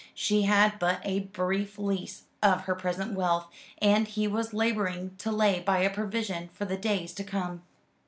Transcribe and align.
She 0.15 0.41
had 0.49 0.79
but 0.79 0.99
a 1.03 1.19
brief 1.19 1.77
lease 1.77 2.23
of 2.41 2.61
her 2.61 2.73
present 2.73 3.13
wealth, 3.13 3.47
and 3.77 4.07
he 4.07 4.27
was 4.27 4.51
labouring 4.51 5.15
to 5.19 5.31
lay 5.31 5.59
by 5.59 5.81
a 5.83 5.93
provision 5.93 6.49
for 6.53 6.65
the 6.65 6.75
days 6.75 7.13
to 7.13 7.23
come. 7.23 7.61